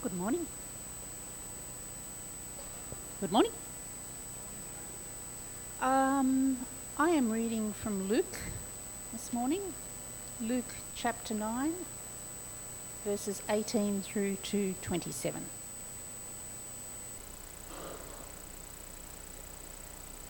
[0.00, 0.46] Good morning.
[3.20, 3.50] Good morning.
[5.82, 6.58] Um,
[6.96, 8.38] I am reading from Luke
[9.10, 9.60] this morning,
[10.40, 11.72] Luke chapter 9,
[13.04, 15.46] verses 18 through to 27.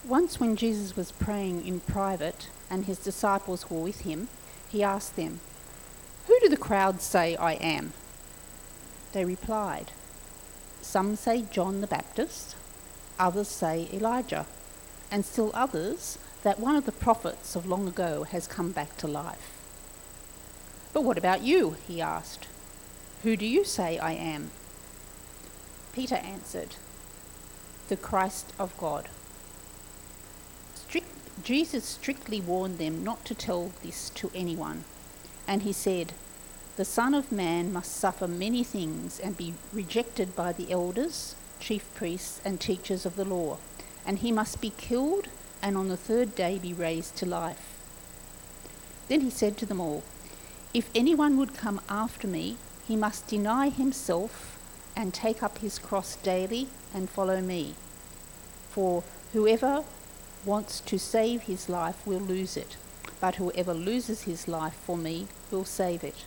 [0.02, 4.28] Once, when Jesus was praying in private and his disciples were with him,
[4.70, 5.40] he asked them,
[6.26, 7.92] Who do the crowds say I am?
[9.18, 9.90] They replied,
[10.80, 12.54] Some say John the Baptist,
[13.18, 14.46] others say Elijah,
[15.10, 19.08] and still others that one of the prophets of long ago has come back to
[19.08, 19.50] life.
[20.92, 21.74] But what about you?
[21.88, 22.46] he asked.
[23.24, 24.52] Who do you say I am?
[25.92, 26.76] Peter answered,
[27.88, 29.08] The Christ of God.
[30.76, 34.84] Strict, Jesus strictly warned them not to tell this to anyone,
[35.48, 36.12] and he said,
[36.78, 41.92] The Son of Man must suffer many things and be rejected by the elders, chief
[41.96, 43.56] priests, and teachers of the law,
[44.06, 45.26] and he must be killed
[45.60, 47.80] and on the third day be raised to life.
[49.08, 50.04] Then he said to them all,
[50.72, 54.56] If anyone would come after me, he must deny himself
[54.94, 57.74] and take up his cross daily and follow me.
[58.70, 59.82] For whoever
[60.44, 62.76] wants to save his life will lose it,
[63.20, 66.22] but whoever loses his life for me will save it.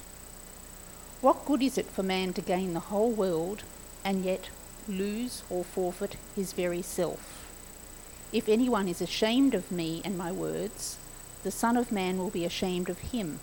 [1.22, 3.62] What good is it for man to gain the whole world
[4.04, 4.50] and yet
[4.88, 7.48] lose or forfeit his very self?
[8.34, 10.98] If anyone is ashamed of me and my words,
[11.44, 13.40] the Son of Man will be ashamed of him.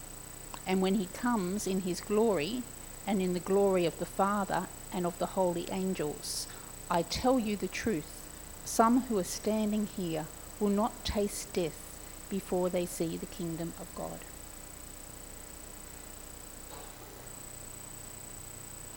[0.66, 2.64] And when he comes in his glory,
[3.06, 6.48] and in the glory of the Father and of the holy angels,
[6.90, 8.28] I tell you the truth,
[8.64, 10.26] some who are standing here
[10.58, 14.18] will not taste death before they see the kingdom of God.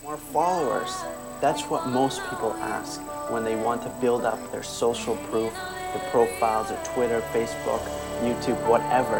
[0.03, 0.91] More followers.
[1.41, 6.09] That's what most people ask when they want to build up their social proof, their
[6.09, 7.81] profiles, their Twitter, Facebook,
[8.23, 9.19] YouTube, whatever.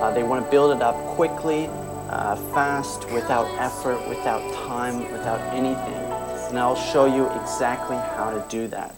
[0.00, 1.66] Uh, they want to build it up quickly,
[2.08, 6.02] uh, fast, without effort, without time, without anything.
[6.48, 8.94] And I'll show you exactly how to do that.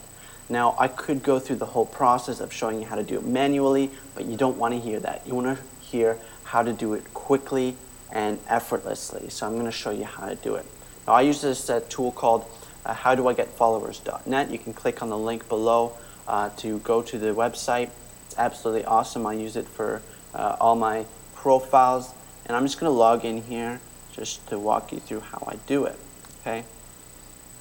[0.49, 3.25] Now, I could go through the whole process of showing you how to do it
[3.25, 5.27] manually, but you don't want to hear that.
[5.27, 7.75] You want to hear how to do it quickly
[8.12, 9.31] and effortlessly.
[9.31, 10.66] So I'm going to show you how to do it.
[11.06, 12.44] Now, I use this uh, tool called
[12.87, 14.50] uh, howdoigetfollowers.net.
[14.50, 15.92] You can click on the link below
[16.26, 17.91] uh, to go to the website.
[18.26, 19.26] It's absolutely awesome.
[19.26, 20.03] I use it for
[20.34, 21.04] uh, all my
[21.34, 22.12] profiles.
[22.47, 23.81] And I'm just going to log in here
[24.12, 25.98] just to walk you through how I do it.
[26.41, 26.65] Okay.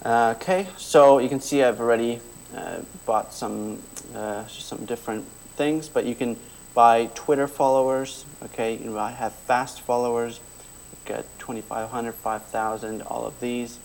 [0.04, 2.20] Uh, okay, so you can see I've already
[2.54, 3.82] uh, bought some
[4.14, 5.26] uh, some different
[5.56, 6.38] things, but you can
[6.74, 8.26] buy Twitter followers.
[8.44, 10.42] Okay, you can buy, have fast followers,
[11.06, 13.80] get 2,500, 5,000, all of these.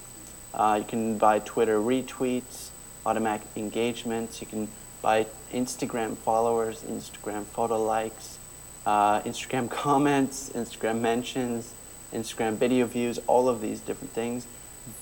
[0.54, 2.70] Uh, you can buy Twitter retweets,
[3.04, 4.40] automatic engagements.
[4.40, 4.68] You can
[5.02, 8.38] buy Instagram followers, Instagram photo likes,
[8.86, 11.74] uh, Instagram comments, Instagram mentions,
[12.12, 14.46] Instagram video views, all of these different things.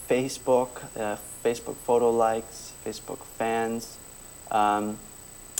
[0.09, 3.99] Facebook, uh, Facebook photo likes, Facebook fans,
[4.51, 4.99] um,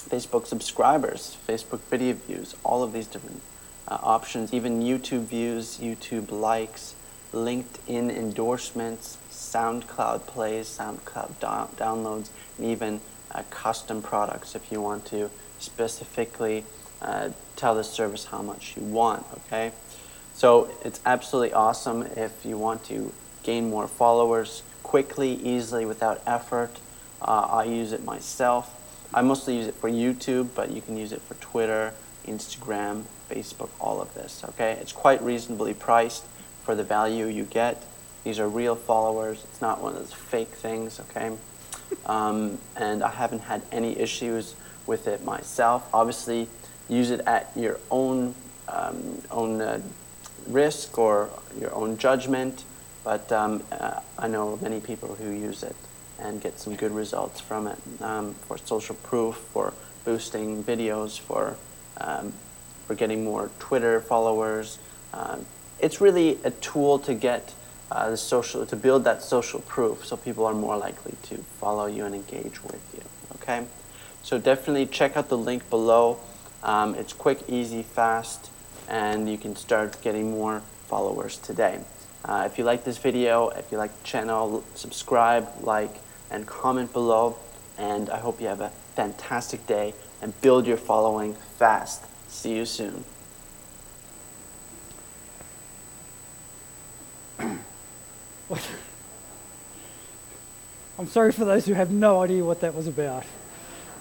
[0.09, 3.41] Facebook subscribers, Facebook video views, all of these different
[3.89, 6.95] uh, options, even YouTube views, YouTube likes,
[7.33, 13.01] LinkedIn endorsements, SoundCloud plays, SoundCloud do- downloads, and even
[13.33, 16.65] uh, custom products if you want to specifically
[17.03, 19.73] uh, tell the service how much you want, okay?
[20.35, 26.79] So it's absolutely awesome if you want to gain more followers quickly, easily, without effort.
[27.23, 28.73] Uh, I use it myself.
[29.15, 31.95] I mostly use it for YouTube, but you can use it for Twitter,
[32.27, 34.43] Instagram, Facebook, all of this.
[34.51, 36.25] Okay, it's quite reasonably priced
[36.65, 37.83] for the value you get.
[38.25, 39.45] These are real followers.
[39.45, 41.01] It's not one of those fake things.
[41.01, 41.37] Okay,
[42.07, 44.55] um, and I haven't had any issues
[44.87, 45.89] with it myself.
[45.93, 46.49] Obviously,
[46.89, 48.35] use it at your own
[48.69, 49.81] um, own uh,
[50.49, 51.31] risk or
[51.61, 52.65] your own judgment.
[53.05, 55.77] But um, uh, I know many people who use it
[56.19, 59.73] and get some good results from it um, for social proof, for
[60.05, 61.57] boosting videos, for
[61.99, 62.33] um,
[62.87, 64.79] for getting more Twitter followers.
[65.13, 65.47] Um,
[65.79, 67.53] it's really a tool to get
[67.91, 71.87] uh, the social to build that social proof, so people are more likely to follow
[71.87, 73.03] you and engage with you.
[73.37, 73.67] Okay,
[74.23, 76.19] so definitely check out the link below.
[76.63, 78.51] Um, it's quick, easy, fast,
[78.89, 81.81] and you can start getting more followers today.
[82.25, 85.95] Uh, if you like this video, if you like the channel, subscribe, like,
[86.31, 87.37] and comment below.
[87.79, 92.03] And I hope you have a fantastic day and build your following fast.
[92.29, 93.05] See you soon.
[100.99, 103.25] I'm sorry for those who have no idea what that was about.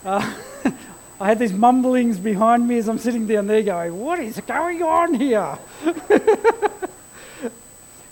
[0.04, 0.34] Uh,
[1.20, 4.84] I had these mumblings behind me as I'm sitting down there going, What is going
[4.84, 5.58] on here?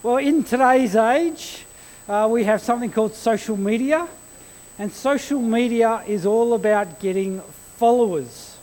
[0.03, 1.65] well, in today's age,
[2.07, 4.07] uh, we have something called social media,
[4.79, 7.41] and social media is all about getting
[7.83, 8.55] followers.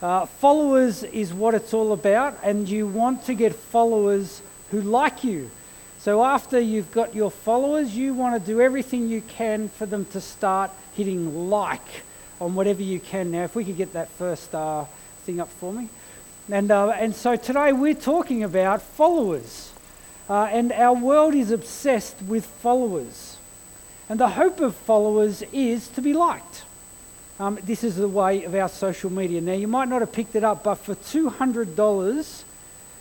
[0.00, 4.40] Uh, followers is what it's all about, and you want to get followers
[4.70, 5.50] who like you.
[5.98, 10.06] So, after you've got your followers, you want to do everything you can for them
[10.12, 12.04] to start hitting like
[12.40, 13.30] on whatever you can.
[13.32, 14.86] Now, if we could get that first uh,
[15.24, 15.90] thing up for me.
[16.50, 19.72] And, uh, and so today we're talking about followers.
[20.26, 23.36] Uh, and our world is obsessed with followers.
[24.08, 26.62] And the hope of followers is to be liked.
[27.40, 29.40] Um, this is the way of our social media.
[29.40, 32.42] Now, you might not have picked it up, but for $200,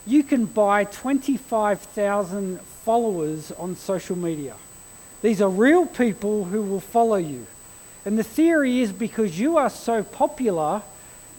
[0.06, 4.54] you can buy 25,000 followers on social media.
[5.24, 7.48] These are real people who will follow you.
[8.06, 10.84] And the theory is because you are so popular,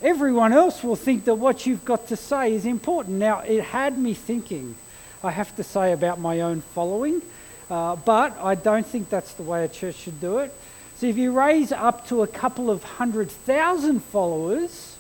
[0.02, 3.16] everyone else will think that what you've got to say is important.
[3.18, 4.74] Now, it had me thinking,
[5.22, 7.22] I have to say, about my own following,
[7.70, 10.52] uh, but I don't think that's the way a church should do it.
[10.98, 14.96] So if you raise up to a couple of hundred thousand followers,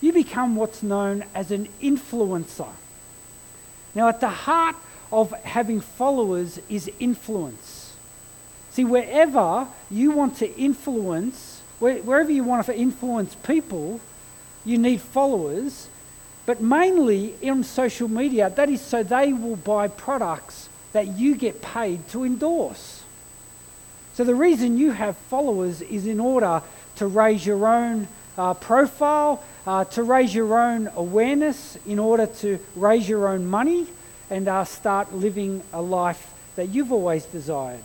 [0.00, 2.70] you become what's known as an influencer.
[3.94, 4.76] Now, at the heart
[5.12, 7.94] of having followers is influence.
[8.70, 14.00] See, wherever you want to influence, wherever you want to influence people,
[14.64, 15.88] you need followers.
[16.46, 21.60] But mainly in social media, that is so they will buy products that you get
[21.60, 23.02] paid to endorse.
[24.16, 26.62] So the reason you have followers is in order
[26.94, 28.08] to raise your own
[28.38, 33.86] uh, profile, uh, to raise your own awareness, in order to raise your own money
[34.30, 37.82] and uh, start living a life that you've always desired.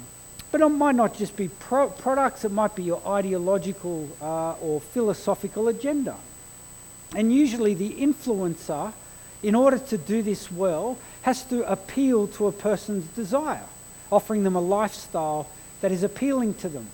[0.53, 4.79] But it might not just be pro- products, it might be your ideological uh, or
[4.79, 6.15] philosophical agenda.
[7.13, 8.93] And usually the influencer,
[9.43, 13.65] in order to do this well, has to appeal to a person's desire,
[14.09, 15.49] offering them a lifestyle
[15.81, 16.87] that is appealing to them.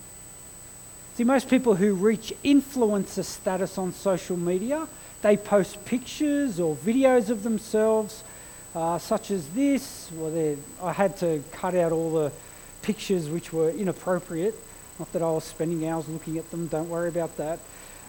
[1.15, 4.87] See, most people who reach influencer status on social media,
[5.21, 8.23] they post pictures or videos of themselves,
[8.75, 10.09] uh, such as this.
[10.13, 12.31] Well, I had to cut out all the
[12.81, 14.55] pictures which were inappropriate.
[14.99, 17.59] Not that I was spending hours looking at them, don't worry about that.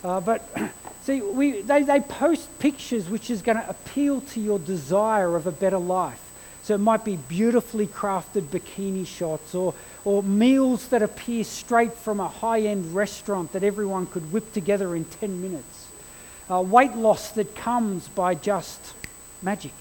[0.04, 0.48] Uh, but
[1.02, 5.46] see, we, they, they post pictures which is going to appeal to your desire of
[5.46, 6.22] a better life.
[6.68, 9.72] So it might be beautifully crafted bikini shots or,
[10.04, 14.94] or meals that appear straight from a high end restaurant that everyone could whip together
[14.94, 15.86] in 10 minutes.
[16.50, 18.92] Uh, weight loss that comes by just
[19.40, 19.72] magic.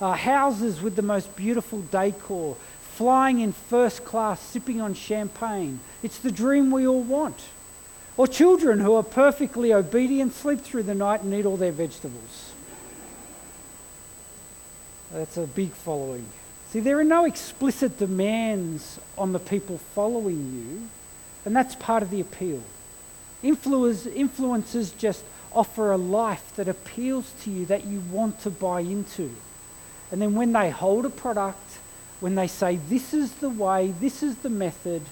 [0.00, 5.80] Uh, houses with the most beautiful decor, flying in first class, sipping on champagne.
[6.04, 7.42] It's the dream we all want.
[8.16, 12.43] Or children who are perfectly obedient, sleep through the night, and eat all their vegetables.
[15.14, 16.26] That's a big following.
[16.70, 20.88] See, there are no explicit demands on the people following you,
[21.44, 22.62] and that's part of the appeal.
[23.42, 25.22] Influencers just
[25.52, 29.30] offer a life that appeals to you, that you want to buy into.
[30.10, 31.78] And then when they hold a product
[32.20, 35.02] when they say, this is the way, this is the method,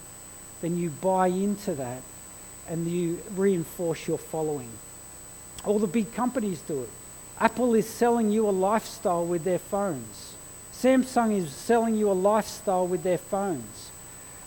[0.62, 2.00] then you buy into that
[2.68, 4.70] and you reinforce your following.
[5.64, 6.88] All the big companies do it.
[7.42, 10.34] Apple is selling you a lifestyle with their phones.
[10.72, 13.90] Samsung is selling you a lifestyle with their phones.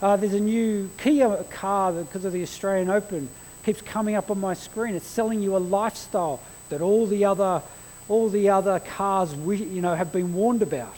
[0.02, 3.28] Uh, there's a new Kia car because of the Australian Open
[3.66, 4.96] keeps coming up on my screen.
[4.96, 7.62] It's selling you a lifestyle that all the other,
[8.08, 10.96] all the other cars we, you know, have been warned about,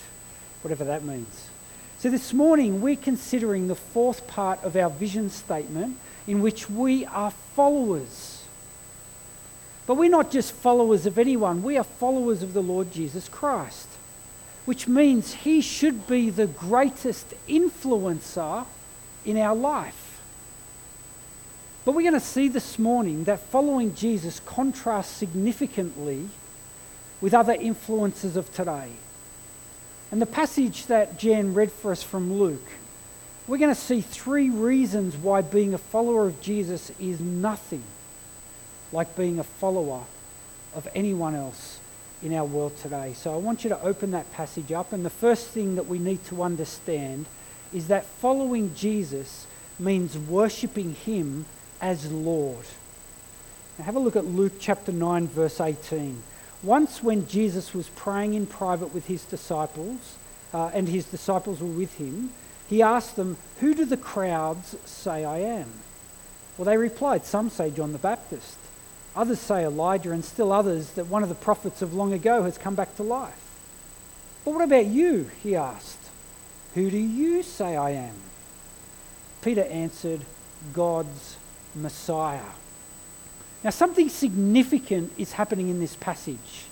[0.61, 1.49] whatever that means.
[1.97, 7.07] So, this morning we're considering the fourth part of our vision statement in which we
[7.07, 8.36] are followers.
[9.87, 13.87] But we're not just followers of anyone, we are followers of the Lord Jesus Christ,
[14.65, 18.65] which means he should be the greatest influencer
[19.25, 20.21] in our life.
[21.85, 26.27] But we're going to see this morning that following Jesus contrasts significantly
[27.21, 28.89] with other influences of today.
[30.11, 32.67] And the passage that Jan read for us from Luke,
[33.47, 37.83] we're going to see three reasons why being a follower of Jesus is nothing
[38.91, 40.03] like being a follower
[40.75, 41.79] of anyone else
[42.23, 43.13] in our world today.
[43.13, 44.93] So I want you to open that passage up.
[44.93, 47.25] And the first thing that we need to understand
[47.73, 49.45] is that following Jesus
[49.77, 51.45] means worshipping him
[51.79, 52.65] as Lord.
[53.77, 56.23] Now have a look at Luke chapter 9, verse 18.
[56.63, 60.15] Once, when Jesus was praying in private with his disciples,
[60.53, 62.31] uh, and his disciples were with him,
[62.67, 65.71] he asked them, Who do the crowds say I am?
[66.57, 68.57] Well, they replied, Some say John the Baptist,
[69.17, 72.57] others say Elijah, and still others that one of the prophets of long ago has
[72.57, 73.41] come back to life.
[74.45, 75.29] But what about you?
[75.43, 75.97] He asked.
[76.75, 78.13] Who do you say I am?
[79.41, 80.21] Peter answered,
[80.73, 81.37] God's
[81.75, 82.39] Messiah.
[83.63, 86.65] Now, something significant is happening in this passage.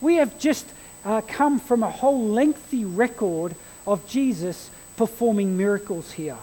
[0.00, 0.66] We have just
[1.04, 3.54] uh, come from a whole lengthy record
[3.86, 6.38] of Jesus performing miracles here.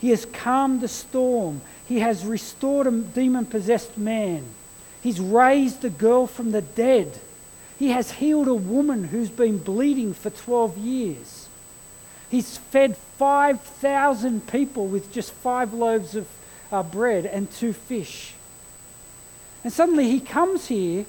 [0.00, 1.60] He has calmed the storm.
[1.86, 4.44] He has restored a demon possessed man.
[5.02, 7.18] He's raised a girl from the dead.
[7.78, 11.48] He has healed a woman who's been bleeding for 12 years.
[12.30, 16.26] He's fed 5,000 people with just five loaves of
[16.70, 18.34] uh, bread and two fish.
[19.64, 21.06] And suddenly he comes here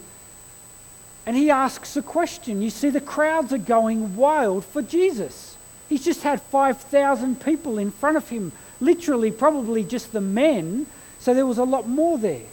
[1.26, 2.62] and he asks a question.
[2.62, 5.58] You see, the crowds are going wild for Jesus.
[5.88, 10.86] He's just had 5,000 people in front of him, literally, probably just the men,
[11.20, 12.46] so there was a lot more there.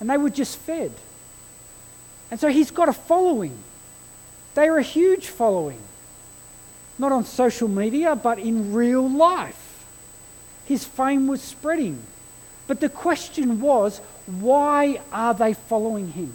[0.00, 0.92] And they were just fed.
[2.30, 3.56] And so he's got a following.
[4.54, 5.78] They are a huge following.
[6.98, 9.84] Not on social media, but in real life.
[10.64, 12.02] His fame was spreading.
[12.66, 16.32] But the question was why are they following him?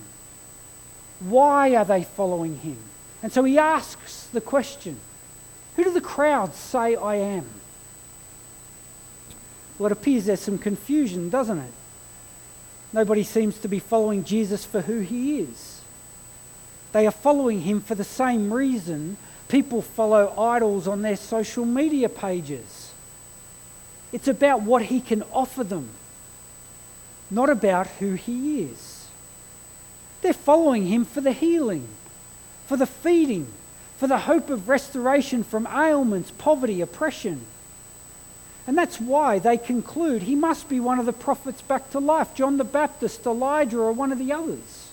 [1.20, 2.78] Why are they following him?
[3.22, 4.98] And so he asks the question
[5.76, 7.46] Who do the crowds say I am?
[9.78, 11.74] Well, it appears there's some confusion, doesn't it?
[12.94, 15.82] Nobody seems to be following Jesus for who he is.
[16.92, 19.18] They are following him for the same reason
[19.48, 22.92] people follow idols on their social media pages.
[24.12, 25.90] It's about what he can offer them,
[27.30, 29.08] not about who he is.
[30.22, 31.88] They're following him for the healing,
[32.66, 33.48] for the feeding,
[33.98, 37.42] for the hope of restoration from ailments, poverty, oppression.
[38.72, 42.34] And that's why they conclude he must be one of the prophets back to life
[42.34, 44.92] John the Baptist, Elijah, or one of the others.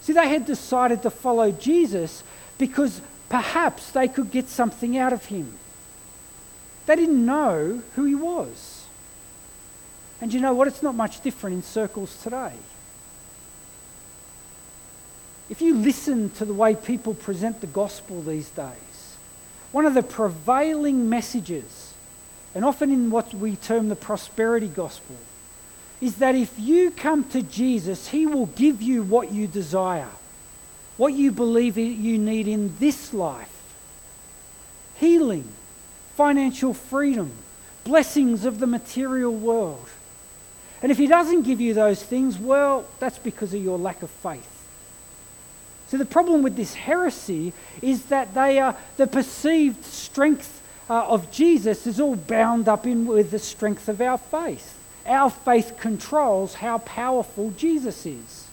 [0.00, 2.24] See, they had decided to follow Jesus
[2.58, 5.56] because perhaps they could get something out of him.
[6.86, 8.86] They didn't know who he was.
[10.20, 10.66] And you know what?
[10.66, 12.54] It's not much different in circles today.
[15.48, 19.16] If you listen to the way people present the gospel these days,
[19.70, 21.89] one of the prevailing messages,
[22.54, 25.16] and often in what we term the prosperity gospel,
[26.00, 30.08] is that if you come to Jesus, he will give you what you desire,
[30.96, 33.56] what you believe you need in this life
[34.96, 35.48] healing,
[36.14, 37.32] financial freedom,
[37.84, 39.88] blessings of the material world.
[40.82, 44.10] And if he doesn't give you those things, well, that's because of your lack of
[44.10, 44.68] faith.
[45.88, 50.59] So the problem with this heresy is that they are the perceived strength
[50.90, 54.76] uh, of Jesus is all bound up in with the strength of our faith.
[55.06, 58.48] Our faith controls how powerful Jesus is.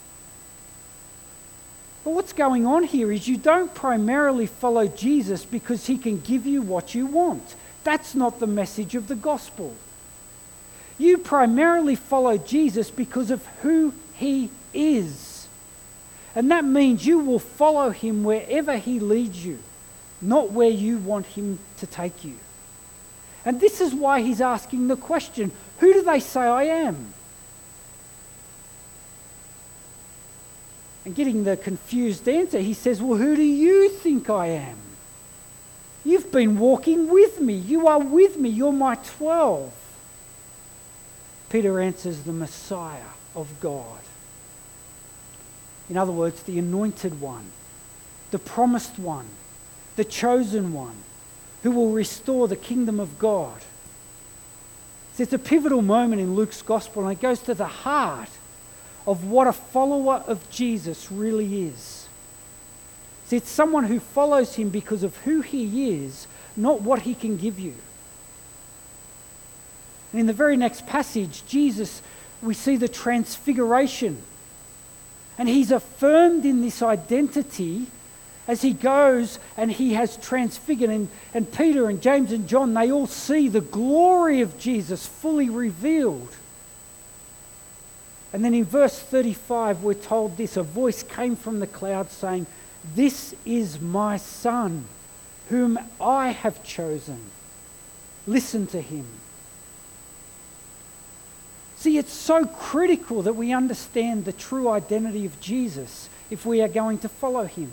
[2.04, 6.46] But what's going on here is you don't primarily follow Jesus because he can give
[6.46, 7.56] you what you want.
[7.84, 9.76] That's not the message of the gospel.
[10.98, 15.48] You primarily follow Jesus because of who he is.
[16.36, 19.60] And that means you will follow him wherever he leads you,
[20.22, 22.36] not where you want him to take you.
[23.46, 27.14] And this is why he's asking the question who do they say I am?
[31.06, 34.78] And getting the confused answer, he says, Well, who do you think I am?
[36.04, 37.54] You've been walking with me.
[37.54, 38.50] You are with me.
[38.50, 39.74] You're my 12.
[41.50, 44.00] Peter answers, The Messiah of God.
[45.90, 47.52] In other words, the anointed one,
[48.32, 49.28] the promised one,
[49.98, 50.96] the chosen one,
[51.64, 53.62] who will restore the kingdom of God.
[55.16, 58.30] See, it's a pivotal moment in Luke's gospel, and it goes to the heart
[59.06, 62.08] of what a follower of Jesus really is.
[63.26, 67.36] See, it's someone who follows him because of who he is, not what he can
[67.36, 67.74] give you.
[70.12, 72.02] And in the very next passage, Jesus,
[72.42, 74.22] we see the transfiguration.
[75.38, 77.88] And he's affirmed in this identity
[78.48, 80.90] as he goes and he has transfigured.
[80.90, 85.50] And, and Peter and James and John, they all see the glory of Jesus fully
[85.50, 86.36] revealed.
[88.34, 92.46] And then in verse 35, we're told this a voice came from the cloud saying,
[92.96, 94.86] This is my son,
[95.50, 97.20] whom I have chosen.
[98.26, 99.06] Listen to him.
[101.78, 106.68] See, it's so critical that we understand the true identity of Jesus if we are
[106.68, 107.72] going to follow him.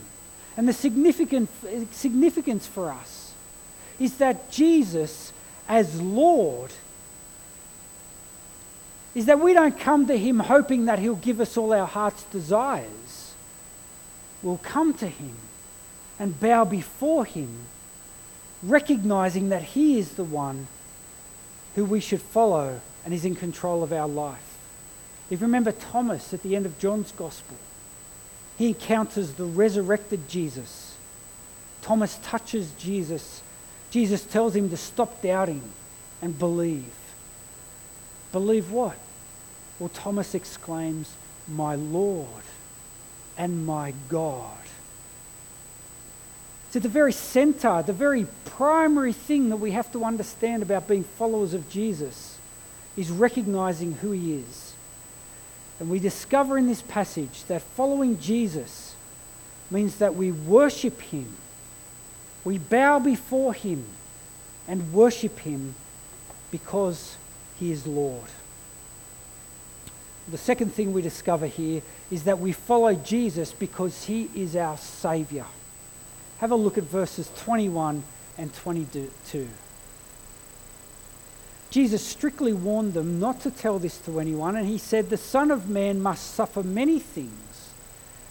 [0.56, 1.50] And the significant,
[1.92, 3.32] significance for us
[3.98, 5.32] is that Jesus,
[5.68, 6.70] as Lord,
[9.14, 12.24] is that we don't come to him hoping that he'll give us all our heart's
[12.24, 13.34] desires.
[14.42, 15.36] We'll come to him
[16.18, 17.66] and bow before him,
[18.62, 20.66] recognizing that he is the one
[21.74, 24.58] who we should follow and is in control of our life.
[25.30, 27.56] If you remember Thomas at the end of John's Gospel,
[28.56, 30.94] he encounters the resurrected Jesus.
[31.82, 33.42] Thomas touches Jesus.
[33.90, 35.62] Jesus tells him to stop doubting
[36.22, 36.92] and believe.
[38.32, 38.96] Believe what?
[39.78, 41.12] Well, Thomas exclaims,
[41.48, 42.28] My Lord
[43.36, 44.56] and my God.
[46.74, 51.04] At the very center, the very primary thing that we have to understand about being
[51.04, 52.36] followers of Jesus
[52.96, 54.63] is recognizing who he is.
[55.80, 58.94] And we discover in this passage that following Jesus
[59.70, 61.36] means that we worship him,
[62.44, 63.84] we bow before him
[64.68, 65.74] and worship him
[66.50, 67.16] because
[67.58, 68.28] he is Lord.
[70.28, 74.76] The second thing we discover here is that we follow Jesus because he is our
[74.78, 75.46] Saviour.
[76.38, 78.02] Have a look at verses 21
[78.38, 79.48] and 22.
[81.74, 85.50] Jesus strictly warned them not to tell this to anyone, and he said, The Son
[85.50, 87.72] of Man must suffer many things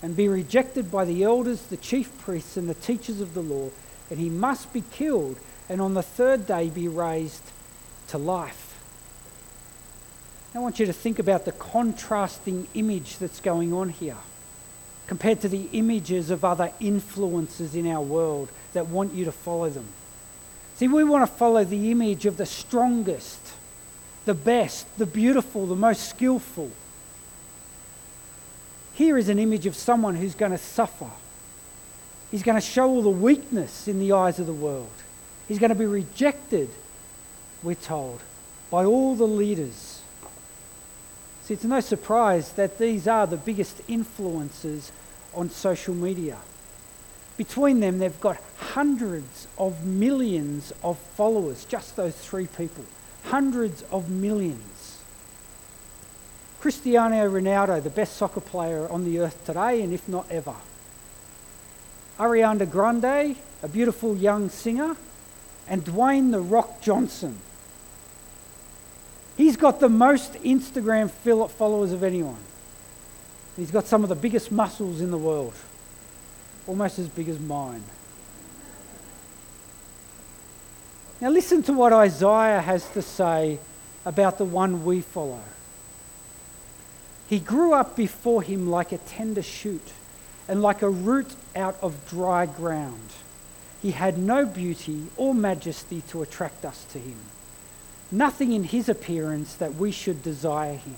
[0.02, 3.70] and be rejected by the elders, the chief priests, and the teachers of the law,
[4.10, 5.36] and he must be killed,
[5.68, 7.44] and on the third day be raised
[8.08, 8.82] to life.
[10.56, 14.20] I want you to think about the contrasting image that's going on here
[15.06, 19.70] compared to the images of other influences in our world that want you to follow
[19.70, 19.90] them.
[20.76, 23.40] See, we want to follow the image of the strongest,
[24.26, 26.72] the best, the beautiful, the most skillful.
[28.94, 31.10] Here is an image of someone who's going to suffer.
[32.32, 34.90] He's going to show all the weakness in the eyes of the world.
[35.48, 36.70] He's going to be rejected,
[37.62, 38.22] we're told,
[38.72, 40.02] by all the leaders.
[41.44, 44.92] See, it's no surprise that these are the biggest influences
[45.36, 46.38] on social media.
[47.38, 52.86] Between them, they've got hundreds of millions of followers, just those three people.
[53.26, 55.00] Hundreds of millions.
[56.62, 60.56] Cristiano Ronaldo, the best soccer player on the earth today, and if not ever.
[62.20, 64.96] Ariana Grande, a beautiful young singer,
[65.68, 67.40] and Dwayne The Rock Johnson.
[69.36, 72.38] He's got the most Instagram followers of anyone.
[73.58, 75.54] He's got some of the biggest muscles in the world
[76.68, 77.84] almost as big as mine.
[81.22, 83.60] Now, listen to what Isaiah has to say
[84.06, 85.44] about the one we follow.
[87.30, 89.94] He grew up before him like a tender shoot
[90.48, 93.10] and like a root out of dry ground.
[93.82, 97.18] He had no beauty or majesty to attract us to him,
[98.12, 100.96] nothing in his appearance that we should desire him.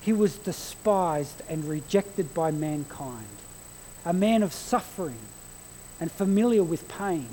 [0.00, 3.35] He was despised and rejected by mankind
[4.06, 5.18] a man of suffering
[6.00, 7.28] and familiar with pain.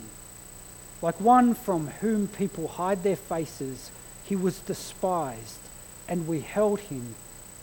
[1.04, 3.92] Like one from whom people hide their faces,
[4.26, 5.60] he was despised,
[6.08, 7.14] and we held him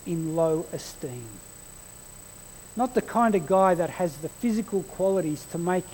[0.06, 1.26] in low esteem.
[2.76, 5.84] Not the kind of guy that has the physical qualities to make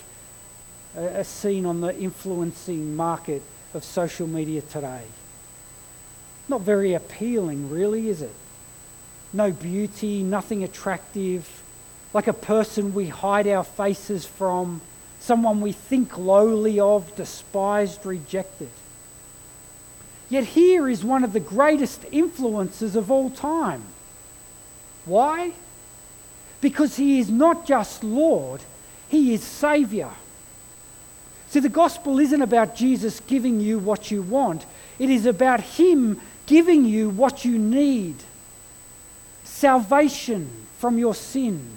[0.95, 5.05] a, scene on the influencing market of social media today.
[6.49, 8.35] Not very appealing, really, is it?
[9.33, 11.63] No beauty, nothing attractive
[12.17, 14.81] like a person we hide our faces from,
[15.21, 18.71] someone we think lowly of, despised, rejected.
[20.31, 23.83] Yet here is one of the greatest influences of all time.
[25.05, 25.53] Why?
[26.63, 28.63] Because he is not just Lord,
[29.11, 30.15] he is Saviour.
[31.51, 34.65] See, the gospel isn't about Jesus giving you what you want,
[34.99, 38.17] it is about him giving you what you need
[39.45, 40.49] salvation
[40.79, 41.76] from your sin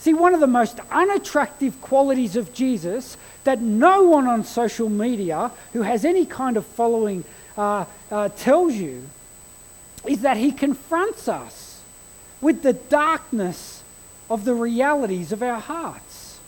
[0.00, 5.50] See, one of the most unattractive qualities of Jesus that no one on social media
[5.74, 7.22] who has any kind of following
[7.58, 9.06] uh, uh, tells you
[10.06, 11.82] is that he confronts us
[12.40, 13.82] with the darkness
[14.30, 16.38] of the realities of our hearts.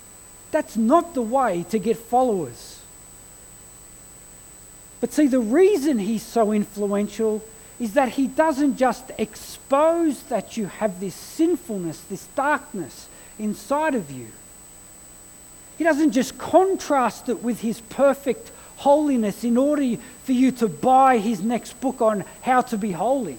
[0.50, 2.80] That's not the way to get followers.
[5.02, 7.44] But see, the reason he's so influential
[7.78, 13.08] is that he doesn't just expose that you have this sinfulness, this darkness
[13.42, 14.28] inside of you.
[15.78, 21.18] He doesn't just contrast it with his perfect holiness in order for you to buy
[21.18, 23.38] his next book on how to be holy.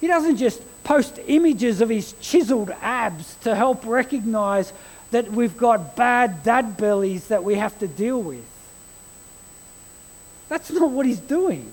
[0.00, 4.72] He doesn't just post images of his chiseled abs to help recognize
[5.12, 8.44] that we've got bad dad bellies that we have to deal with.
[10.48, 11.72] That's not what he's doing.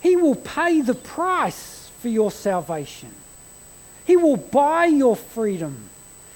[0.00, 3.12] He will pay the price for your salvation.
[4.06, 5.88] He will buy your freedom.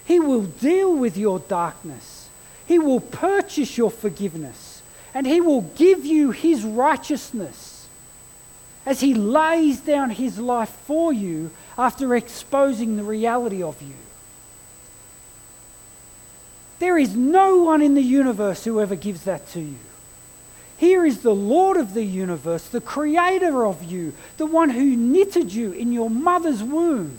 [0.05, 2.29] He will deal with your darkness.
[2.67, 4.83] He will purchase your forgiveness.
[5.15, 7.89] And He will give you His righteousness
[8.85, 13.95] as He lays down His life for you after exposing the reality of you.
[16.81, 19.79] There is no one in the universe who ever gives that to you.
[20.77, 25.55] Here is the Lord of the universe, the creator of you, the one who knitted
[25.55, 27.19] you in your mother's womb,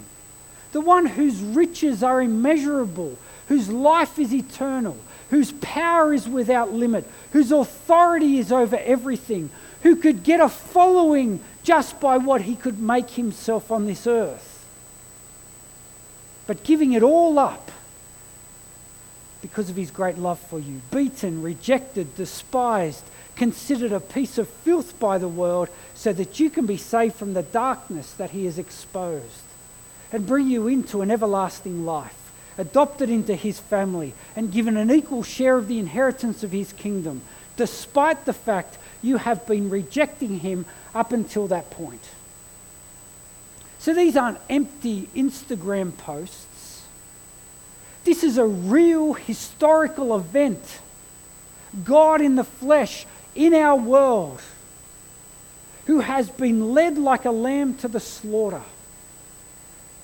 [0.71, 4.97] the one whose riches are immeasurable, whose life is eternal,
[5.29, 9.49] whose power is without limit, whose authority is over everything,
[9.83, 14.65] who could get a following just by what he could make himself on this earth.
[16.47, 17.71] But giving it all up
[19.41, 23.03] because of his great love for you, beaten, rejected, despised,
[23.35, 27.33] considered a piece of filth by the world, so that you can be saved from
[27.33, 29.41] the darkness that he has exposed
[30.15, 35.23] and bring you into an everlasting life, adopted into his family, and given an equal
[35.23, 37.21] share of the inheritance of his kingdom,
[37.57, 42.01] despite the fact you have been rejecting him up until that point.
[43.77, 46.83] So these aren't empty Instagram posts.
[48.05, 50.79] This is a real historical event.
[51.83, 54.41] God in the flesh in our world
[55.87, 58.61] who has been led like a lamb to the slaughter.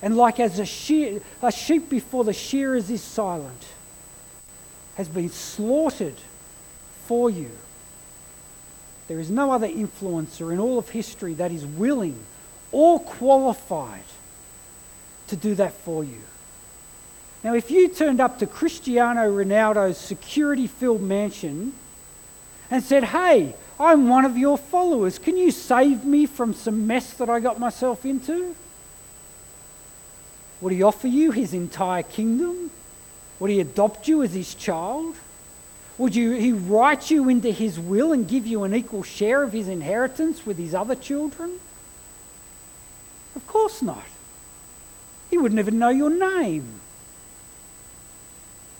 [0.02, 3.64] And like as a, a sheep before the shearers is silent,
[4.96, 6.16] has been slaughtered
[7.06, 7.50] for you.
[9.06, 12.18] There is no other influencer in all of history that is willing
[12.72, 14.04] or qualified
[15.28, 16.20] to do that for you.
[17.44, 21.74] Now, if you turned up to Cristiano Ronaldo's security filled mansion
[22.70, 25.18] and said, Hey, I'm one of your followers.
[25.18, 28.54] Can you save me from some mess that I got myself into?
[30.62, 32.70] Would he offer you his entire kingdom?
[33.40, 35.16] Would he adopt you as his child?
[35.98, 39.52] Would you, he write you into his will and give you an equal share of
[39.52, 41.58] his inheritance with his other children?
[43.34, 44.04] Of course not.
[45.30, 46.80] He wouldn't even know your name.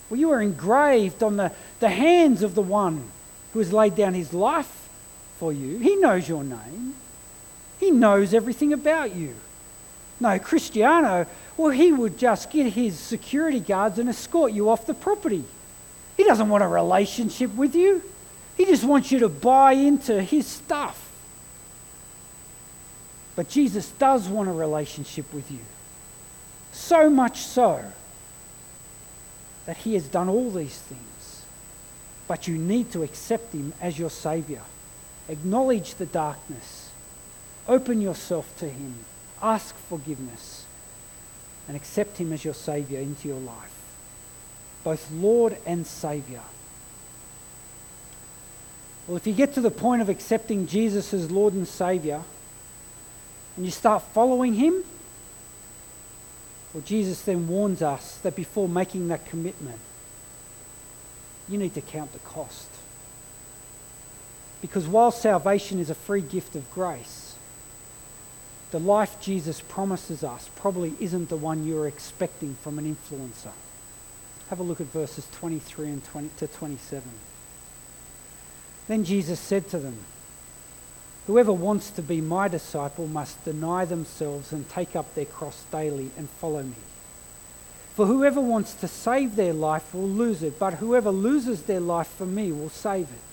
[0.09, 3.09] Well, you are engraved on the, the hands of the one
[3.53, 4.88] who has laid down his life
[5.38, 5.79] for you.
[5.79, 6.95] He knows your name,
[7.81, 9.35] he knows everything about you.
[10.22, 14.94] No, Cristiano, well, he would just get his security guards and escort you off the
[14.94, 15.42] property.
[16.16, 18.04] He doesn't want a relationship with you,
[18.56, 21.11] he just wants you to buy into his stuff.
[23.35, 25.58] But Jesus does want a relationship with you.
[26.70, 27.85] So much so
[29.66, 31.42] that he has done all these things.
[32.28, 34.62] But you need to accept him as your Saviour.
[35.28, 36.90] Acknowledge the darkness.
[37.66, 39.04] Open yourself to him.
[39.42, 40.64] Ask forgiveness.
[41.68, 43.74] And accept him as your Saviour into your life.
[44.85, 46.42] Both Lord and Saviour.
[49.07, 52.24] Well, if you get to the point of accepting Jesus as Lord and Saviour,
[53.57, 54.85] and you start following him,
[56.72, 59.78] well, Jesus then warns us that before making that commitment,
[61.48, 62.68] you need to count the cost.
[64.61, 67.32] Because while salvation is a free gift of grace,
[68.72, 73.52] the life Jesus promises us probably isn't the one you're expecting from an influencer.
[74.48, 77.02] Have a look at verses 23 and 20 to 27.
[78.88, 79.98] Then Jesus said to them,
[81.26, 86.11] Whoever wants to be my disciple must deny themselves and take up their cross daily
[86.16, 86.74] and follow me.
[87.94, 92.08] For whoever wants to save their life will lose it, but whoever loses their life
[92.08, 93.32] for me will save it.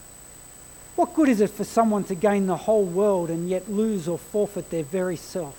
[1.00, 4.18] What good is it for someone to gain the whole world and yet lose or
[4.18, 5.58] forfeit their very self?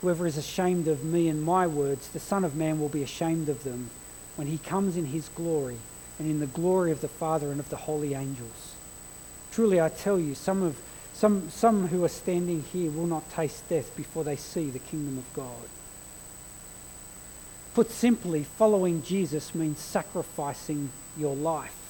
[0.00, 3.48] Whoever is ashamed of me and my words, the Son of Man will be ashamed
[3.48, 3.90] of them
[4.34, 5.76] when he comes in his glory
[6.18, 8.74] and in the glory of the Father and of the holy angels.
[9.52, 10.80] Truly, I tell you, some, of,
[11.14, 15.16] some, some who are standing here will not taste death before they see the kingdom
[15.16, 15.68] of God.
[17.74, 21.81] Put simply, following Jesus means sacrificing your life.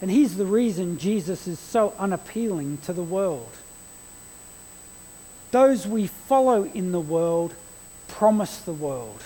[0.00, 3.50] And here's the reason Jesus is so unappealing to the world.
[5.50, 7.54] Those we follow in the world
[8.08, 9.22] promise the world.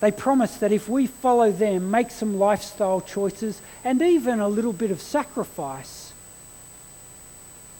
[0.00, 4.72] They promise that if we follow them, make some lifestyle choices, and even a little
[4.72, 6.12] bit of sacrifice,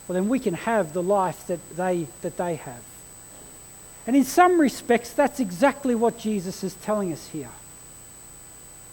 [0.09, 2.83] well, then we can have the life that they, that they have.
[4.07, 7.51] And in some respects, that's exactly what Jesus is telling us here.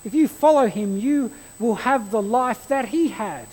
[0.06, 3.48] If you follow him, you will have the life that he had.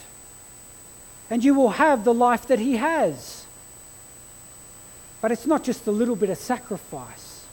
[1.31, 3.47] And you will have the life that he has.
[5.23, 7.47] But it's not just a little bit of sacrifice,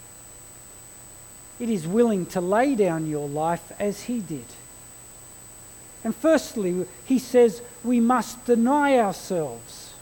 [1.60, 4.46] it is willing to lay down your life as he did.
[6.04, 9.94] And firstly, he says we must deny ourselves.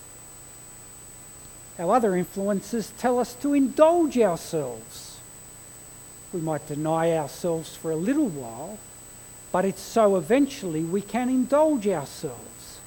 [1.80, 5.07] Our other influences tell us to indulge ourselves.
[6.38, 8.78] We might deny ourselves for a little while,
[9.52, 12.78] but it's so eventually we can indulge ourselves.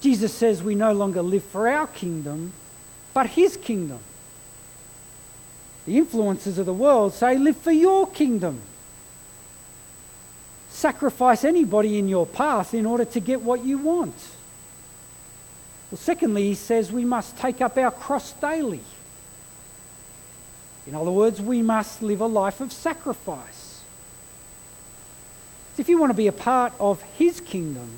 [0.00, 2.52] Jesus says we no longer live for our kingdom,
[3.12, 3.98] but his kingdom.
[5.84, 8.60] The influences of the world say live for your kingdom.
[10.68, 14.14] Sacrifice anybody in your path in order to get what you want.
[15.90, 18.82] Well, secondly, he says we must take up our cross daily.
[20.86, 23.82] In other words, we must live a life of sacrifice.
[25.78, 27.90] If you want to be a part of his kingdom,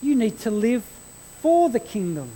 [0.00, 0.84] you need to live
[1.40, 2.30] for the kingdom.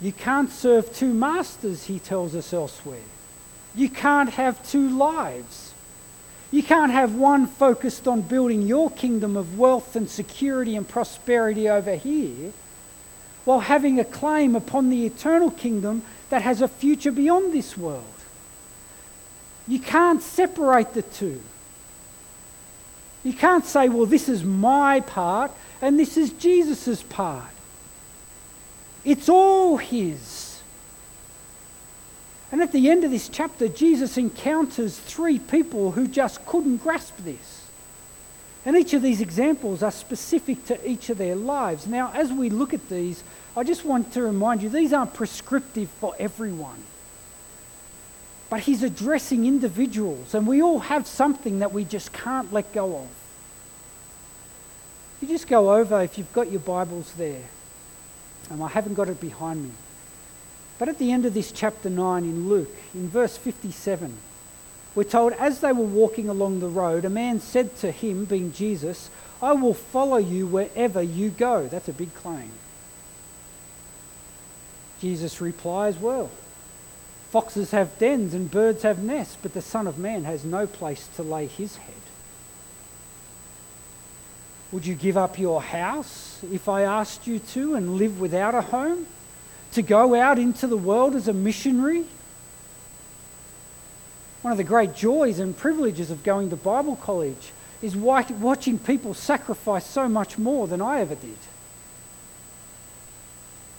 [0.00, 3.08] You can't serve two masters, he tells us elsewhere.
[3.74, 5.72] You can't have two lives.
[6.50, 11.68] You can't have one focused on building your kingdom of wealth and security and prosperity
[11.68, 12.52] over here
[13.44, 18.04] while having a claim upon the eternal kingdom that has a future beyond this world.
[19.66, 21.42] You can't separate the two.
[23.24, 25.50] You can't say, well, this is my part
[25.82, 27.50] and this is Jesus' part.
[29.04, 30.60] It's all His.
[32.50, 37.16] And at the end of this chapter, Jesus encounters three people who just couldn't grasp
[37.18, 37.66] this.
[38.64, 41.86] And each of these examples are specific to each of their lives.
[41.86, 43.22] Now, as we look at these,
[43.58, 46.80] I just want to remind you these aren't prescriptive for everyone.
[48.48, 52.98] But he's addressing individuals, and we all have something that we just can't let go
[52.98, 53.08] of.
[55.20, 57.42] You just go over, if you've got your Bibles there,
[58.48, 59.70] and I haven't got it behind me.
[60.78, 64.16] But at the end of this chapter 9 in Luke, in verse 57,
[64.94, 68.52] we're told, as they were walking along the road, a man said to him, being
[68.52, 69.10] Jesus,
[69.42, 71.66] I will follow you wherever you go.
[71.66, 72.52] That's a big claim.
[75.00, 76.30] Jesus replies, Well,
[77.30, 81.08] foxes have dens and birds have nests, but the Son of Man has no place
[81.16, 81.94] to lay his head.
[84.72, 88.62] Would you give up your house if I asked you to and live without a
[88.62, 89.06] home?
[89.72, 92.04] to go out into the world as a missionary.
[94.42, 99.14] One of the great joys and privileges of going to Bible college is watching people
[99.14, 101.38] sacrifice so much more than I ever did.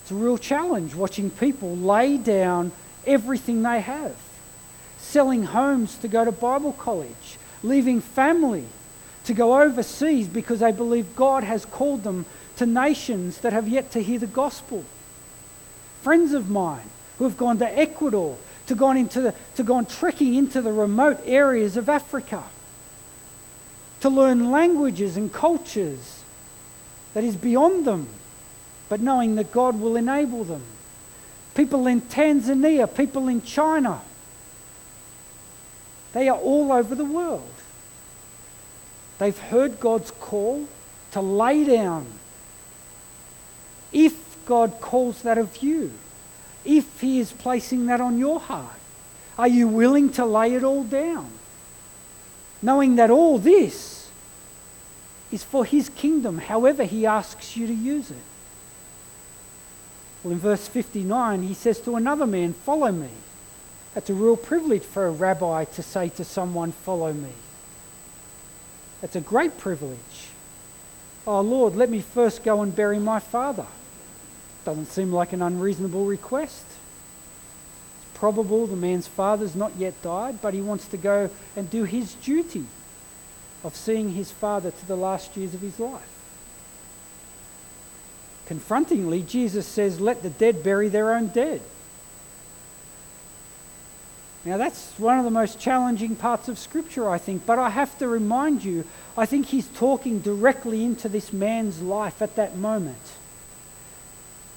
[0.10, 2.72] It's a real challenge watching people lay down
[3.06, 4.16] everything they have,
[4.98, 8.66] selling homes to go to Bible college, leaving family
[9.26, 13.92] to go overseas because they believe God has called them to nations that have yet
[13.92, 14.84] to hear the gospel.
[16.02, 20.34] Friends of mine who have gone to Ecuador, to gone into the, to gone trekking
[20.34, 22.46] into the remote areas of Africa,
[24.00, 26.24] to learn languages and cultures
[27.14, 28.08] that is beyond them,
[28.90, 30.64] but knowing that God will enable them.
[31.54, 34.02] People in Tanzania, people in China,
[36.14, 37.54] they are all over the world.
[39.20, 40.68] They've heard God's call
[41.12, 42.08] to lay down.
[43.92, 45.92] If God calls that of you?
[46.66, 48.80] If He is placing that on your heart,
[49.38, 51.30] are you willing to lay it all down?
[52.62, 54.10] Knowing that all this
[55.32, 58.18] is for His kingdom, however He asks you to use it.
[60.24, 63.10] Well, in verse 59, He says to another man, Follow me.
[63.94, 67.32] That's a real privilege for a rabbi to say to someone, Follow me.
[69.02, 70.30] That's a great privilege.
[71.26, 73.68] Oh, Lord, let me first go and bury my father.
[74.66, 76.66] Doesn't seem like an unreasonable request.
[76.66, 81.84] It's probable the man's father's not yet died, but he wants to go and do
[81.84, 82.66] his duty
[83.64, 86.19] of seeing his father to the last years of his life.
[88.50, 91.62] Confrontingly, Jesus says, Let the dead bury their own dead.
[94.44, 97.96] Now, that's one of the most challenging parts of Scripture, I think, but I have
[98.00, 98.86] to remind you,
[99.16, 102.98] I think he's talking directly into this man's life at that moment.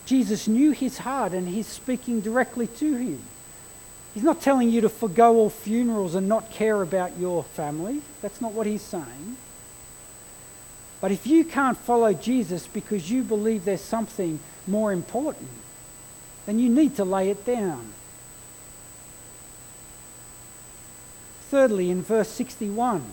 [0.06, 3.20] Jesus knew his heart and he's speaking directly to him.
[4.14, 8.00] He's not telling you to forego all funerals and not care about your family.
[8.22, 9.36] That's not what he's saying.
[11.02, 14.38] But if you can't follow Jesus because you believe there's something
[14.68, 15.48] more important,
[16.46, 17.92] then you need to lay it down.
[21.50, 23.04] Thirdly, in verse 61,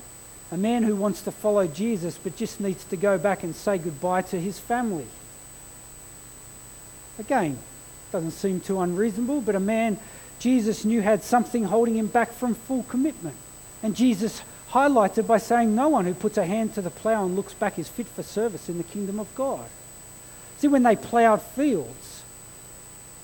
[0.51, 3.79] a man who wants to follow Jesus but just needs to go back and say
[3.79, 5.07] goodbye to his family.
[7.17, 7.57] Again,
[8.11, 9.97] doesn't seem too unreasonable, but a man
[10.37, 13.35] Jesus knew had something holding him back from full commitment.
[13.81, 17.25] And Jesus highlights it by saying, No one who puts a hand to the plough
[17.25, 19.67] and looks back is fit for service in the kingdom of God.
[20.57, 22.23] See, when they ploughed fields,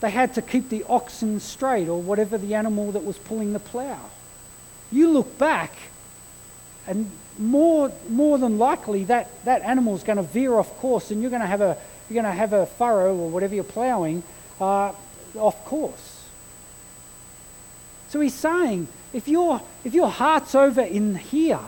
[0.01, 3.59] they had to keep the oxen straight or whatever the animal that was pulling the
[3.59, 4.09] plough.
[4.91, 5.71] You look back,
[6.87, 11.21] and more, more than likely that, that animal is going to veer off course and
[11.21, 11.77] you're going to have a,
[12.09, 14.23] you're going to have a furrow or whatever you're ploughing
[14.61, 14.93] uh,
[15.35, 16.14] off course.
[18.15, 21.59] So he's saying, if, your if your heart's over in here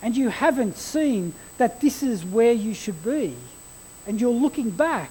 [0.00, 3.36] and you haven't seen that this is where you should be,
[4.06, 5.10] and you're looking back,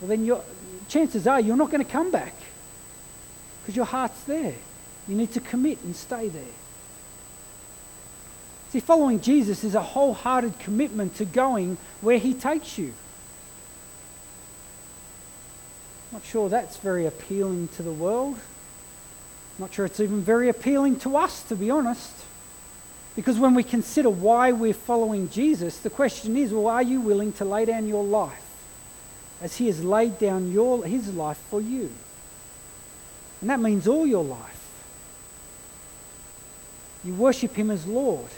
[0.00, 0.42] well, then your
[0.88, 2.32] chances are you're not going to come back
[3.60, 4.54] because your heart's there.
[5.06, 6.54] You need to commit and stay there.
[8.70, 12.94] See, following Jesus is a wholehearted commitment to going where he takes you.
[16.12, 18.38] Not sure that's very appealing to the world.
[19.58, 22.12] Not sure it's even very appealing to us, to be honest.
[23.16, 27.32] Because when we consider why we're following Jesus, the question is well, are you willing
[27.34, 28.44] to lay down your life
[29.42, 31.90] as he has laid down your, his life for you?
[33.40, 34.54] And that means all your life.
[37.04, 38.30] You worship him as Lord.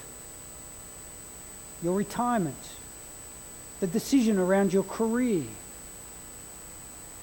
[1.83, 2.57] Your retirement,
[3.81, 5.45] the decision around your career,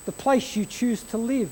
[0.08, 1.52] the place you choose to live.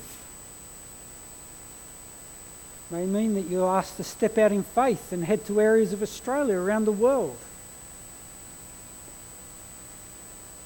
[2.90, 6.02] May mean that you're asked to step out in faith and head to areas of
[6.02, 7.36] Australia around the world.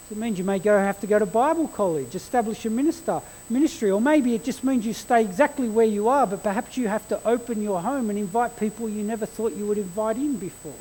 [0.08, 3.90] It means you may go have to go to Bible college, establish a minister ministry,
[3.90, 7.08] or maybe it just means you stay exactly where you are, but perhaps you have
[7.08, 10.72] to open your home and invite people you never thought you would invite in before.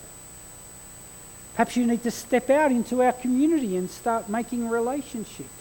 [1.56, 5.59] Perhaps you need to step out into our community and start making relationships.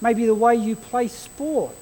[0.00, 1.74] Maybe the way you play sport,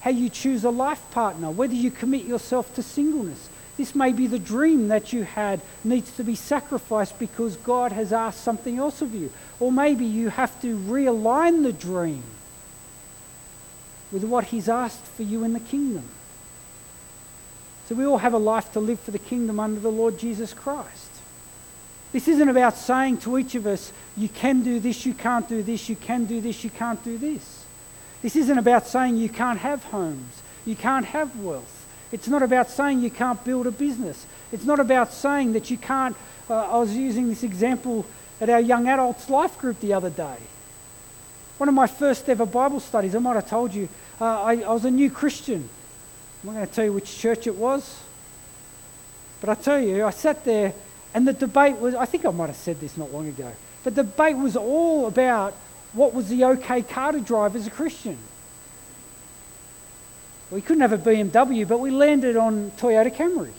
[0.00, 3.48] how you choose a life partner, whether you commit yourself to singleness.
[3.76, 8.12] This may be the dream that you had needs to be sacrificed because God has
[8.12, 9.30] asked something else of you.
[9.60, 12.22] Or maybe you have to realign the dream
[14.10, 16.04] with what He's asked for you in the kingdom.
[17.88, 20.52] So we all have a life to live for the kingdom under the Lord Jesus
[20.52, 21.11] Christ.
[22.12, 25.62] This isn't about saying to each of us, you can do this, you can't do
[25.62, 27.64] this, you can do this, you can't do this.
[28.20, 31.78] This isn't about saying you can't have homes, you can't have wealth.
[32.12, 34.26] It's not about saying you can't build a business.
[34.52, 36.14] It's not about saying that you can't.
[36.48, 38.04] Uh, I was using this example
[38.38, 40.36] at our young adults life group the other day.
[41.56, 43.88] One of my first ever Bible studies, I might have told you,
[44.20, 45.68] uh, I, I was a new Christian.
[46.42, 48.00] I'm not going to tell you which church it was.
[49.40, 50.74] But I tell you, I sat there
[51.14, 53.52] and the debate was, I think I might have said this not long ago,
[53.84, 55.54] but the debate was all about
[55.92, 58.16] what was the okay car to drive as a Christian.
[60.50, 63.52] We couldn't have a BMW, but we landed on Toyota Camry.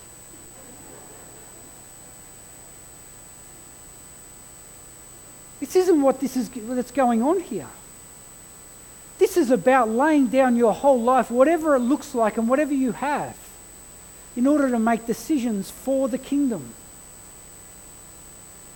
[5.59, 7.69] This isn't what this is that's going on here.
[9.17, 12.91] This is about laying down your whole life, whatever it looks like and whatever you
[12.91, 13.37] have,
[14.35, 16.73] in order to make decisions for the kingdom.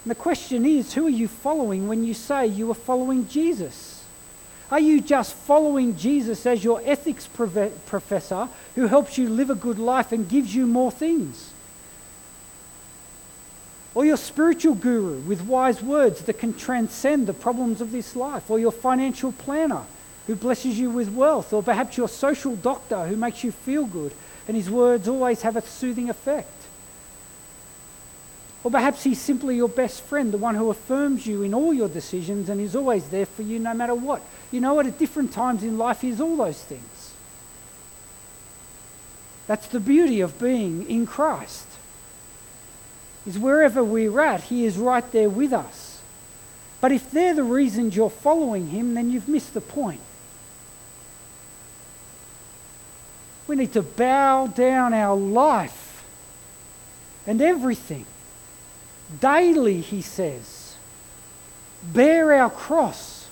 [0.08, 4.06] And the question is who are you following when you say you are following Jesus?
[4.72, 9.78] Are you just following Jesus as your ethics professor who helps you live a good
[9.78, 11.52] life and gives you more things?
[13.93, 18.50] Or your spiritual guru with wise words that can transcend the problems of this life?
[18.50, 19.84] Or your financial planner
[20.26, 21.52] who blesses you with wealth?
[21.52, 24.13] Or perhaps your social doctor who makes you feel good
[24.48, 26.57] and his words always have a soothing effect?
[28.68, 31.88] Or perhaps he's simply your best friend, the one who affirms you in all your
[31.88, 34.22] decisions and is always there for you no matter what.
[34.51, 34.86] You know what?
[34.86, 37.13] At different times in life, he is all those things.
[39.47, 41.65] That's the beauty of being in Christ.
[43.26, 46.01] Is wherever we're at, he is right there with us.
[46.82, 50.01] But if they're the reasons you're following him, then you've missed the point.
[53.47, 56.03] We need to bow down our life
[57.26, 58.05] and everything
[59.20, 60.76] Daily, he says,
[61.84, 63.28] bear our cross,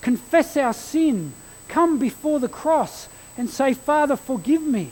[0.00, 1.32] confess our sin,
[1.68, 4.90] come before the cross and say, Father, forgive me.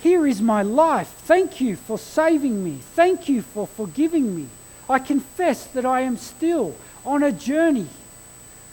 [0.00, 1.08] Here is my life.
[1.08, 2.78] Thank you for saving me.
[2.94, 4.46] Thank you for forgiving me.
[4.88, 7.88] I confess that I am still on a journey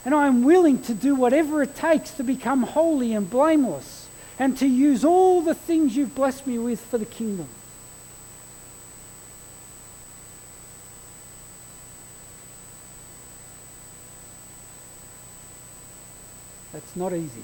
[0.05, 4.55] And I am willing to do whatever it takes to become holy and blameless and
[4.59, 7.47] to use all the things you've blessed me with for the kingdom.
[16.95, 17.43] That's not easy.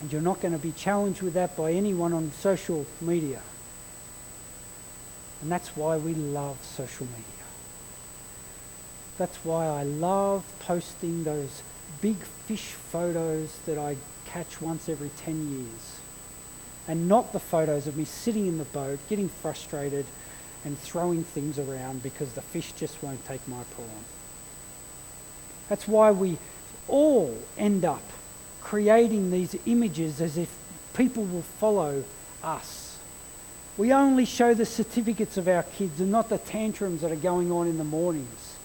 [0.00, 3.40] And you're not going to be challenged with that by anyone on social media.
[5.40, 7.24] And that's why we love social media.
[9.16, 11.62] That's why I love posting those
[12.02, 16.00] big fish photos that I catch once every 10 years.
[16.86, 20.04] And not the photos of me sitting in the boat, getting frustrated
[20.66, 24.04] and throwing things around because the fish just won't take my prawn.
[25.70, 26.36] That's why we
[26.88, 28.02] all end up
[28.62, 30.54] creating these images as if
[30.94, 32.04] people will follow
[32.42, 32.98] us.
[33.76, 37.50] We only show the certificates of our kids and not the tantrums that are going
[37.50, 38.56] on in the mornings.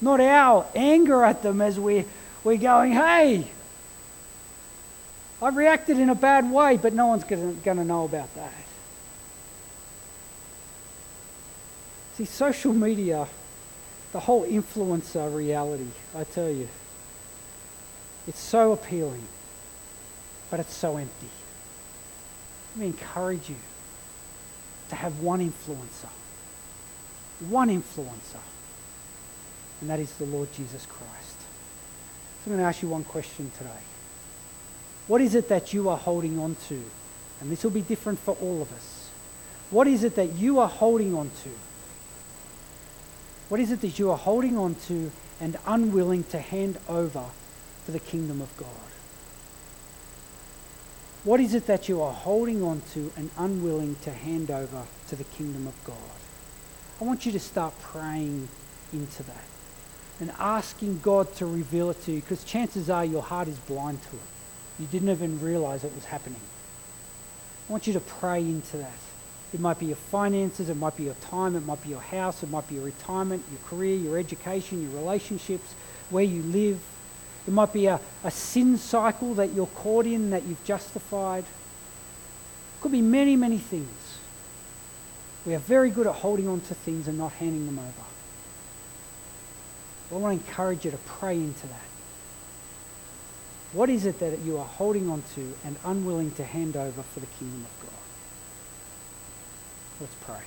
[0.00, 2.04] Not our anger at them as we're,
[2.42, 3.46] we're going, hey,
[5.42, 8.52] I reacted in a bad way, but no one's going to know about that.
[12.16, 13.26] See, social media,
[14.12, 16.68] the whole influencer reality, I tell you,
[18.26, 19.26] it's so appealing,
[20.50, 21.28] but it's so empty.
[22.72, 23.56] Let me encourage you
[24.88, 26.10] to have one influencer.
[27.48, 28.40] One influencer.
[29.80, 31.38] And that is the Lord Jesus Christ.
[31.40, 33.70] So I'm going to ask you one question today.
[35.06, 36.82] What is it that you are holding on to?
[37.40, 39.10] And this will be different for all of us.
[39.70, 41.50] What is it that you are holding on to?
[43.48, 47.24] What is it that you are holding on to and unwilling to hand over
[47.84, 48.68] for the kingdom of God?
[51.24, 55.16] What is it that you are holding on to and unwilling to hand over to
[55.16, 55.96] the kingdom of God?
[57.00, 58.48] I want you to start praying
[58.92, 59.44] into that
[60.20, 64.02] and asking God to reveal it to you because chances are your heart is blind
[64.10, 64.22] to it.
[64.78, 66.40] You didn't even realize it was happening.
[67.68, 68.92] I want you to pray into that.
[69.52, 72.42] It might be your finances, it might be your time, it might be your house,
[72.42, 75.74] it might be your retirement, your career, your education, your relationships,
[76.10, 76.80] where you live.
[77.46, 81.44] It might be a, a sin cycle that you're caught in that you've justified.
[81.44, 84.18] It could be many, many things.
[85.44, 88.04] We are very good at holding on to things and not handing them over.
[90.12, 91.80] I want to encourage you to pray into that.
[93.72, 97.20] What is it that you are holding on to and unwilling to hand over for
[97.20, 98.00] the kingdom of God?
[100.00, 100.44] Let's pray.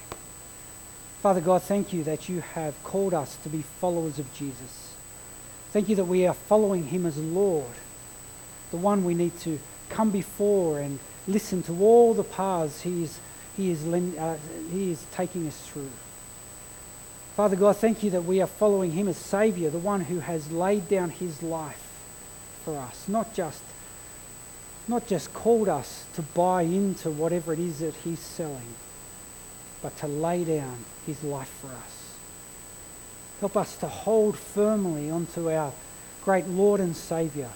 [1.21, 4.93] Father God, thank you that you have called us to be followers of Jesus.
[5.77, 7.75] Thank you that we are following him as Lord,
[8.71, 9.59] the one we need to
[9.89, 10.97] come before and
[11.27, 13.19] listen to all the paths he is,
[13.55, 14.39] he is, uh,
[14.71, 15.91] he is taking us through.
[17.35, 20.51] Father God, thank you that we are following him as Saviour, the one who has
[20.51, 21.87] laid down his life
[22.65, 23.61] for us, not just,
[24.87, 28.73] not just called us to buy into whatever it is that he's selling,
[29.83, 31.96] but to lay down his life for us.
[33.39, 35.71] Help us to hold firmly onto our
[36.23, 37.49] great Lord and Saviour.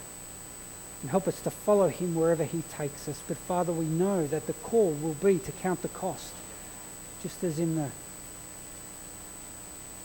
[1.02, 3.22] And help us to follow him wherever he takes us.
[3.28, 6.34] But Father, we know that the call will be to count the cost.
[7.24, 7.90] Just as in the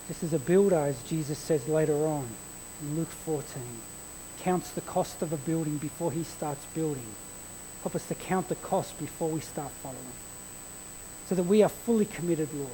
[0.09, 2.29] just as a builder, as Jesus says later on
[2.81, 3.63] in Luke 14,
[4.39, 7.09] counts the cost of a building before he starts building.
[7.83, 9.99] Help us to count the cost before we start following.
[11.29, 12.71] So that we are fully committed, Lord,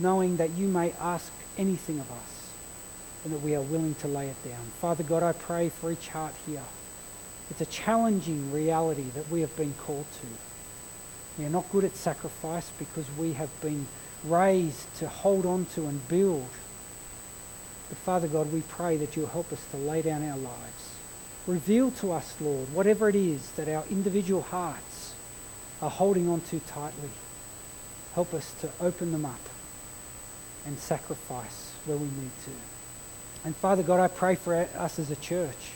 [0.00, 2.52] knowing that you may ask anything of us
[3.24, 4.64] and that we are willing to lay it down.
[4.80, 6.62] Father God, I pray for each heart here.
[7.50, 10.26] It's a challenging reality that we have been called to.
[11.38, 13.86] We are not good at sacrifice because we have been
[14.24, 16.48] raised to hold on to and build.
[17.88, 20.94] But Father God, we pray that you'll help us to lay down our lives.
[21.46, 25.14] Reveal to us, Lord, whatever it is that our individual hearts
[25.82, 27.10] are holding on to tightly.
[28.14, 29.40] Help us to open them up
[30.66, 32.50] and sacrifice where we need to.
[33.44, 35.72] And Father God, I pray for us as a church.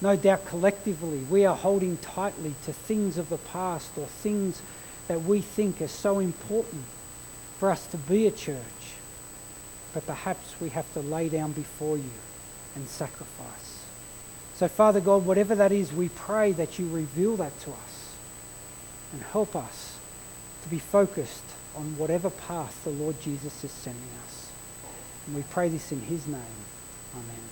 [0.00, 4.60] No doubt collectively we are holding tightly to things of the past or things
[5.08, 6.84] that we think are so important
[7.58, 8.96] for us to be a church,
[9.94, 12.10] but perhaps we have to lay down before you
[12.74, 13.84] and sacrifice.
[14.56, 18.14] So, Father God, whatever that is, we pray that you reveal that to us
[19.12, 19.98] and help us
[20.62, 21.44] to be focused
[21.76, 24.50] on whatever path the Lord Jesus is sending us.
[25.26, 26.64] And we pray this in his name.
[27.14, 27.51] Amen.